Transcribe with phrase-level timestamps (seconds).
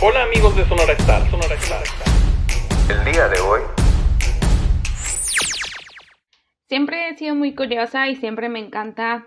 [0.00, 1.82] Hola amigos de Sonora Star, Sonora Star.
[2.88, 3.62] El día de hoy.
[6.68, 9.26] Siempre he sido muy curiosa y siempre me encanta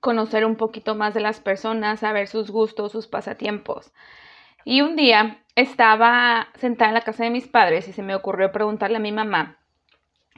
[0.00, 3.92] conocer un poquito más de las personas, saber sus gustos, sus pasatiempos.
[4.64, 8.52] Y un día estaba sentada en la casa de mis padres y se me ocurrió
[8.52, 9.58] preguntarle a mi mamá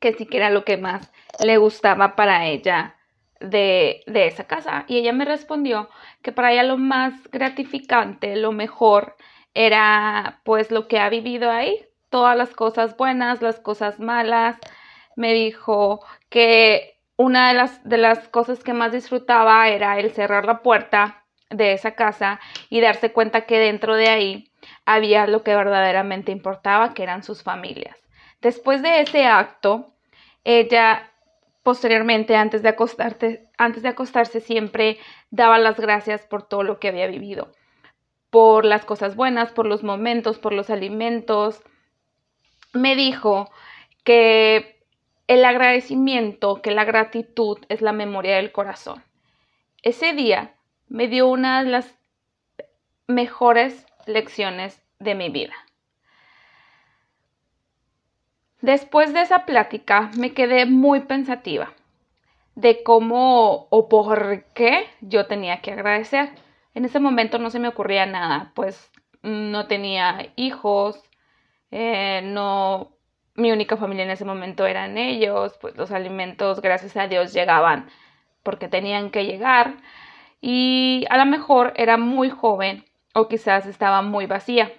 [0.00, 1.10] que era lo que más
[1.42, 2.96] le gustaba para ella
[3.40, 4.84] de, de, esa casa.
[4.88, 5.88] Y ella me respondió
[6.22, 9.16] que para ella lo más gratificante, lo mejor,
[9.54, 14.56] era pues lo que ha vivido ahí, todas las cosas buenas, las cosas malas.
[15.16, 20.44] Me dijo que una de las, de las cosas que más disfrutaba era el cerrar
[20.46, 24.52] la puerta de esa casa y darse cuenta que dentro de ahí
[24.86, 27.96] había lo que verdaderamente importaba, que eran sus familias.
[28.40, 29.92] Después de ese acto,
[30.44, 31.09] ella
[31.62, 32.74] posteriormente, antes de,
[33.58, 34.98] antes de acostarse, siempre
[35.30, 37.52] daba las gracias por todo lo que había vivido,
[38.30, 41.62] por las cosas buenas, por los momentos, por los alimentos.
[42.72, 43.50] Me dijo
[44.04, 44.80] que
[45.26, 49.02] el agradecimiento, que la gratitud es la memoria del corazón.
[49.82, 50.54] Ese día
[50.88, 51.94] me dio una de las
[53.06, 55.54] mejores lecciones de mi vida.
[58.62, 61.72] Después de esa plática me quedé muy pensativa
[62.54, 66.30] de cómo o por qué yo tenía que agradecer.
[66.74, 68.90] En ese momento no se me ocurría nada, pues
[69.22, 71.02] no tenía hijos,
[71.70, 72.92] eh, no,
[73.34, 77.88] mi única familia en ese momento eran ellos, pues los alimentos, gracias a Dios, llegaban
[78.42, 79.76] porque tenían que llegar
[80.40, 84.72] y a lo mejor era muy joven o quizás estaba muy vacía.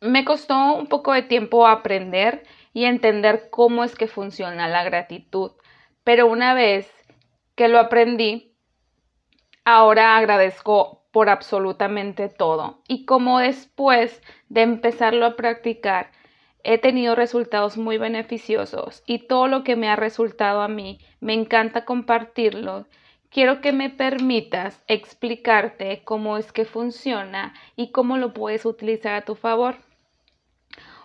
[0.00, 5.52] Me costó un poco de tiempo aprender y entender cómo es que funciona la gratitud,
[6.02, 6.90] pero una vez
[7.54, 8.54] que lo aprendí,
[9.64, 12.82] ahora agradezco por absolutamente todo.
[12.88, 16.10] Y como después de empezarlo a practicar,
[16.64, 21.34] he tenido resultados muy beneficiosos y todo lo que me ha resultado a mí, me
[21.34, 22.86] encanta compartirlo.
[23.34, 29.24] Quiero que me permitas explicarte cómo es que funciona y cómo lo puedes utilizar a
[29.24, 29.74] tu favor.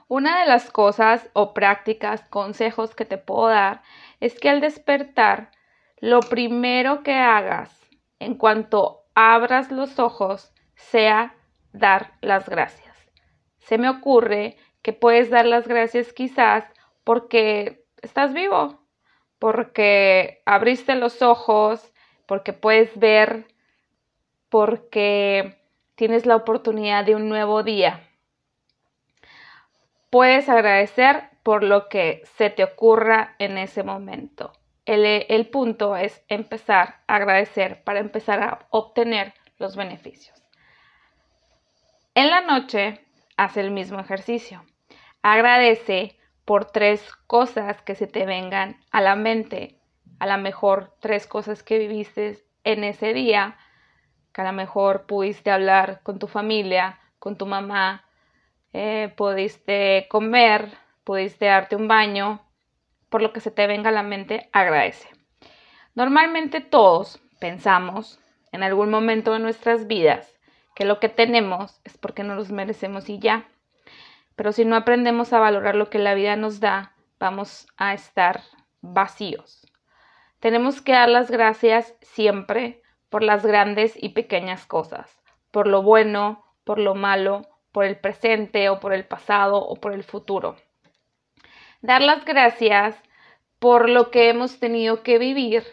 [0.08, 3.82] Una de las cosas o prácticas, consejos que te puedo dar
[4.20, 5.50] es que al despertar,
[6.02, 7.76] lo primero que hagas
[8.20, 11.34] en cuanto abras los ojos sea
[11.74, 12.96] dar las gracias.
[13.58, 16.64] Se me ocurre que puedes dar las gracias quizás
[17.04, 18.84] porque estás vivo,
[19.40, 21.89] porque abriste los ojos,
[22.30, 23.46] porque puedes ver,
[24.48, 25.60] porque
[25.96, 28.06] tienes la oportunidad de un nuevo día
[30.10, 34.54] Puedes agradecer por lo que se te ocurra en ese momento.
[34.86, 40.42] El, punto es empezar a agradecer para empezar a obtener los beneficios.
[42.16, 43.06] En la noche,
[43.38, 44.66] haz el mismo ejercicio.
[45.22, 49.79] Agradece por tres cosas que se te vengan a la mente.
[50.20, 53.58] A lo mejor tres cosas que viviste en ese día,
[54.34, 58.06] que a lo mejor pudiste hablar con tu familia, con tu mamá,
[58.74, 60.70] eh, pudiste comer,
[61.04, 62.42] pudiste darte un baño,
[63.10, 65.10] por lo que se te venga a la mente, agradece.
[65.96, 68.20] Normalmente todos pensamos
[68.52, 70.40] en algún momento de nuestras vidas
[70.76, 73.48] que lo que tenemos es porque no los merecemos y ya.
[74.36, 78.42] Pero si no aprendemos a valorar lo que la vida nos da, vamos a estar
[78.82, 79.69] vacíos.
[80.40, 85.20] Tenemos que dar las gracias siempre por las grandes y pequeñas cosas,
[85.52, 87.42] por lo bueno, por lo malo,
[87.72, 90.56] por el presente o por el pasado o por el futuro.
[91.82, 92.96] Dar las gracias
[93.60, 95.64] por lo que hemos tenido que vivir,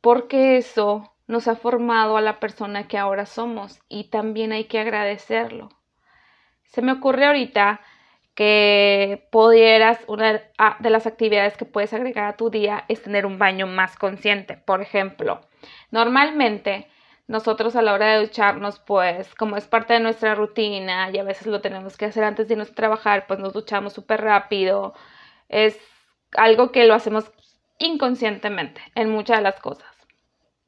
[0.00, 4.78] porque eso nos ha formado a la persona que ahora somos y también hay que
[4.78, 5.68] agradecerlo.
[6.64, 7.80] Se me ocurre ahorita
[8.36, 10.42] que pudieras, una
[10.78, 14.58] de las actividades que puedes agregar a tu día es tener un baño más consciente.
[14.58, 15.40] Por ejemplo,
[15.90, 16.86] normalmente
[17.28, 21.24] nosotros a la hora de ducharnos, pues como es parte de nuestra rutina y a
[21.24, 24.92] veces lo tenemos que hacer antes de irnos a trabajar, pues nos duchamos súper rápido.
[25.48, 25.78] Es
[26.36, 27.32] algo que lo hacemos
[27.78, 29.88] inconscientemente en muchas de las cosas,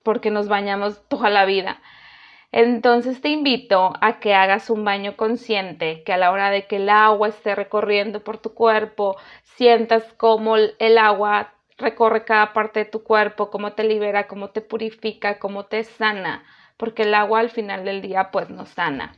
[0.03, 1.82] porque nos bañamos toda la vida.
[2.50, 6.77] Entonces te invito a que hagas un baño consciente, que a la hora de que
[6.77, 12.91] el agua esté recorriendo por tu cuerpo, sientas cómo el agua recorre cada parte de
[12.91, 16.43] tu cuerpo, cómo te libera, cómo te purifica, cómo te sana,
[16.79, 19.15] porque el agua al final del día pues nos sana.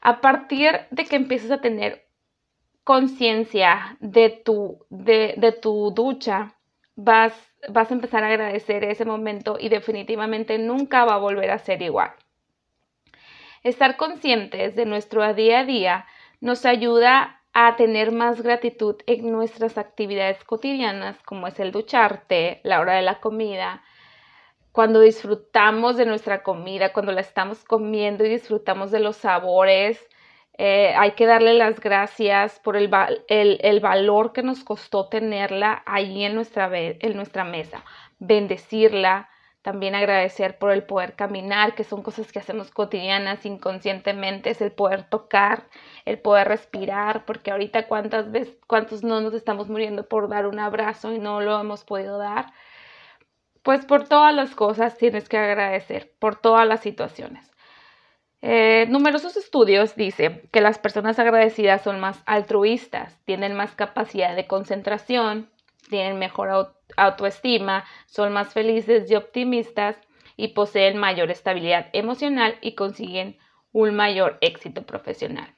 [0.00, 2.06] A partir de que empieces a tener
[2.84, 6.54] conciencia de tu, de tu ducha,
[6.94, 7.34] vas,
[7.68, 11.82] vas a empezar a agradecer ese momento y definitivamente nunca va a volver a ser
[11.82, 12.12] igual.
[13.66, 16.06] Estar conscientes de nuestro día a día
[16.40, 22.78] nos ayuda a tener más gratitud en nuestras actividades cotidianas, como es el ducharte, la
[22.78, 23.82] hora de la comida,
[24.70, 29.98] cuando disfrutamos de nuestra comida, cuando la estamos comiendo y disfrutamos de los sabores.
[30.58, 32.88] Eh, hay que darle las gracias por el,
[33.26, 37.82] el, valor que nos costó tenerla ahí en nuestra, en nuestra mesa,
[38.20, 39.28] bendecirla,
[39.66, 44.70] también agradecer por el poder caminar, que son cosas que hacemos cotidianas inconscientemente, es el
[44.70, 45.64] poder tocar,
[46.04, 50.60] el poder respirar, porque ahorita cuántas veces, cuántos no nos estamos muriendo por dar un
[50.60, 52.52] abrazo y no lo hemos podido dar.
[53.64, 57.50] Pues por todas las cosas tienes que agradecer, por todas las situaciones.
[58.42, 64.46] Eh, numerosos estudios dicen que las personas agradecidas son más altruistas, tienen más capacidad de
[64.46, 65.50] concentración,
[65.88, 69.96] tienen mejor autoestima, son más felices y optimistas
[70.36, 73.38] y poseen mayor estabilidad emocional y consiguen
[73.72, 75.54] un mayor éxito profesional.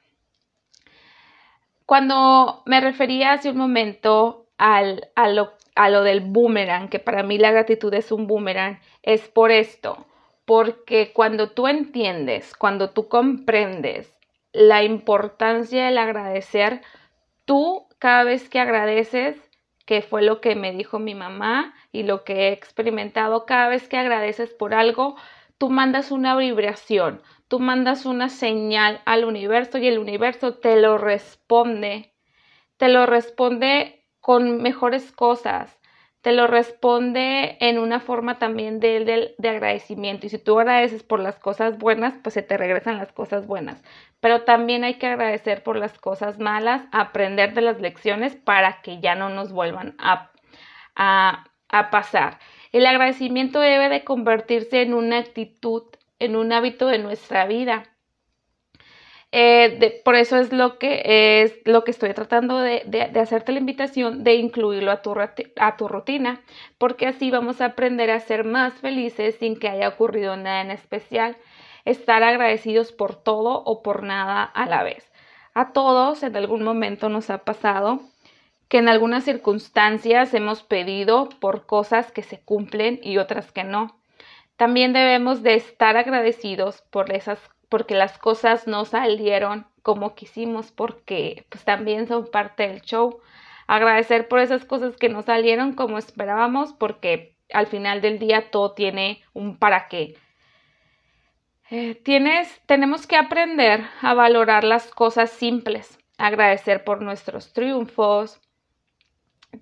[1.85, 7.23] Cuando me refería hace un momento al, a, lo, a lo del boomerang, que para
[7.23, 10.05] mí la gratitud es un boomerang, es por esto,
[10.45, 14.13] porque cuando tú entiendes, cuando tú comprendes
[14.51, 16.81] la importancia del agradecer,
[17.45, 19.48] tú cada vez que agradeces,
[19.89, 23.47] que fue lo que me dijo mi mamá y lo que he experimentado.
[23.47, 25.15] Cada vez que agradeces por algo,
[25.57, 30.99] tú mandas una vibración, tú mandas una señal al universo y el universo te lo
[30.99, 32.13] responde.
[32.77, 35.78] Te lo responde con mejores cosas
[36.21, 40.25] te lo responde en una forma también de, de, agradecimiento.
[40.25, 43.81] Y si tú agradeces por las cosas buenas, pues se te regresan las cosas buenas.
[44.19, 48.99] Pero también hay que agradecer por las cosas malas, aprender de las lecciones para que
[48.99, 50.31] ya no nos vuelvan a,
[50.95, 52.39] a, a pasar.
[52.73, 55.83] El agradecimiento debe de convertirse en una actitud,
[56.19, 57.83] en un hábito de nuestra vida.
[59.31, 63.59] Eh, por eso es lo que es lo que estoy tratando de, de, hacerte la
[63.59, 65.13] invitación de incluirlo a tu,
[65.57, 66.41] a tu rutina,
[66.79, 70.71] porque así vamos a aprender a ser más felices sin que haya ocurrido nada en
[70.71, 71.37] especial.
[71.85, 75.11] Estar agradecidos por todo o por nada a la vez.
[75.53, 78.01] A todos en algún momento nos ha pasado
[78.67, 83.99] que en algunas circunstancias hemos pedido por cosas que se cumplen y otras que no.
[84.57, 87.39] También debemos de estar agradecidos por esas
[87.69, 93.21] porque las cosas no salieron como quisimos, porque pues también son parte del show.
[93.67, 98.73] Agradecer por esas cosas que no salieron como esperábamos, porque al final del día todo
[98.73, 100.15] tiene un para qué.
[101.71, 108.41] Eh, tienes, tenemos que aprender a valorar las cosas simples, agradecer por nuestros triunfos.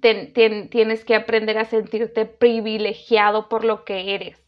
[0.01, 4.41] tienes que aprender a sentirte privilegiado por lo que eres,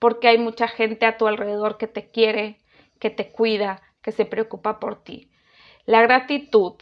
[0.00, 2.58] porque hay mucha gente a tu alrededor que te quiere,
[3.04, 5.30] que te cuida, que se preocupa por ti.
[5.84, 6.72] La gratitud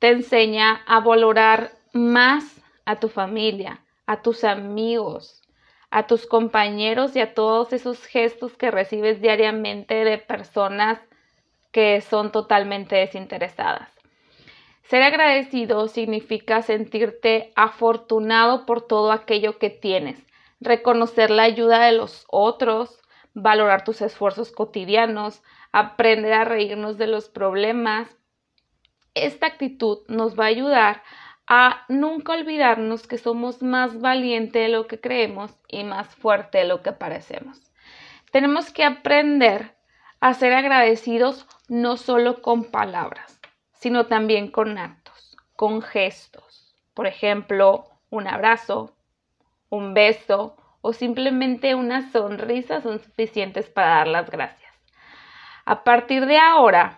[0.00, 5.40] te enseña a valorar más a tu familia, a tus amigos,
[5.92, 10.98] a tus compañeros y a todos esos gestos que recibes diariamente de personas
[11.70, 13.88] que son totalmente desinteresadas.
[14.82, 20.26] Ser agradecido significa sentirte afortunado por todo aquello que tienes,
[20.58, 23.00] reconocer la ayuda de los otros,
[23.32, 25.40] valorar tus esfuerzos cotidianos,
[25.72, 28.08] aprender a reírnos de los problemas.
[29.14, 31.02] Esta actitud nos va a ayudar
[31.46, 36.64] a nunca olvidarnos que somos más valientes de lo que creemos y más fuerte de
[36.64, 37.60] lo que parecemos.
[38.30, 39.74] Tenemos que aprender
[40.20, 43.40] a ser agradecidos no solo con palabras,
[43.72, 46.74] sino también con actos, con gestos.
[46.92, 48.94] Por ejemplo, un abrazo,
[49.70, 54.67] un beso o simplemente una sonrisa son suficientes para dar las gracias.
[55.70, 56.96] A partir de ahora,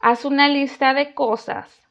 [0.00, 1.86] haz una lista de cosas,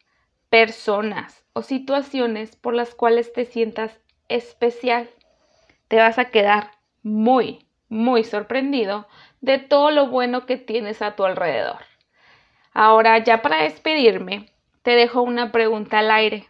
[0.49, 3.97] personas o situaciones por las cuales te sientas
[4.27, 5.09] especial.
[5.87, 6.71] Te vas a quedar
[7.03, 9.07] muy, muy sorprendido
[9.39, 11.85] de todo lo bueno que tienes a tu alrededor.
[12.73, 14.51] Ahora, ya para despedirme,
[14.81, 16.49] te dejo una pregunta al aire.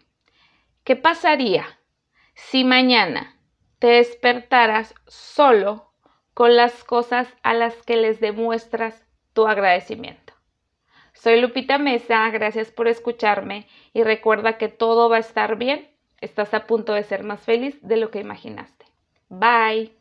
[0.84, 1.68] ¿Qué pasaría
[2.34, 3.36] si mañana
[3.78, 5.94] te despertaras solo
[6.34, 10.34] con las cosas a las que les demuestras tu agradecimiento.
[11.14, 15.90] Soy Lupita Mesa, gracias por escucharme y recuerda que todo va a estar bien.
[16.20, 18.86] Estás a punto de ser más feliz de lo que imaginaste.
[19.30, 19.92] Bye.